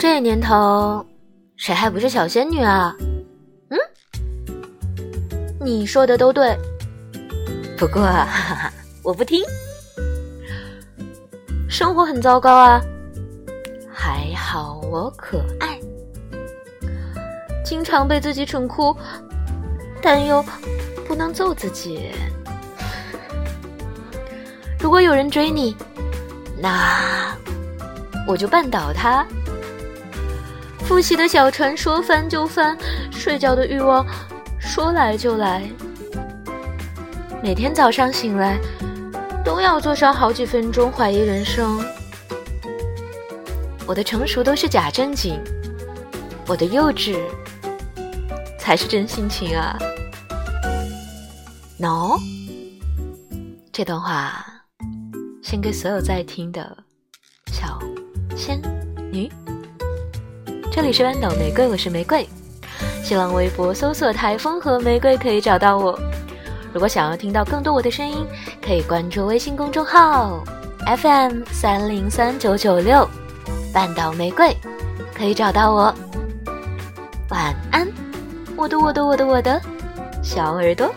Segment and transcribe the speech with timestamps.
[0.00, 1.04] 这年头，
[1.58, 2.96] 谁还不是小仙女啊？
[3.68, 3.78] 嗯，
[5.60, 6.56] 你说的都对，
[7.76, 9.44] 不过哈哈，我不听。
[11.68, 12.80] 生活很糟糕啊，
[13.92, 15.78] 还好我可爱，
[17.62, 18.96] 经常被自己蠢哭，
[20.00, 20.42] 但又
[21.06, 22.10] 不能揍自己。
[24.78, 25.76] 如果有人追你，
[26.58, 27.36] 那
[28.26, 29.26] 我就绊倒他。
[30.90, 32.76] 复习的小船说翻就翻，
[33.12, 34.04] 睡觉的欲望
[34.58, 35.62] 说来就来。
[37.40, 38.58] 每天早上醒来，
[39.44, 41.80] 都要坐上好几分钟怀疑人生。
[43.86, 45.40] 我的成熟都是假正经，
[46.48, 47.16] 我的幼稚
[48.58, 49.78] 才是真性情啊
[51.78, 52.18] ！no，
[53.70, 54.44] 这段话
[55.40, 56.76] 献给所有在听的
[57.52, 57.78] 小
[58.36, 58.60] 仙
[59.12, 59.30] 女。
[60.72, 62.24] 这里是豌豆玫瑰，我是玫瑰。
[63.02, 65.98] 新浪微博搜索“台风和玫瑰”可以找到我。
[66.72, 68.24] 如果想要听到更多我的声音，
[68.64, 70.44] 可以关注微信公众号
[70.86, 73.06] FM 三零三九九六
[73.74, 74.56] “半岛玫瑰”，
[75.12, 75.92] 可以找到我。
[77.30, 77.88] 晚安，
[78.56, 79.60] 我的我的我的我的
[80.22, 80.88] 小耳朵。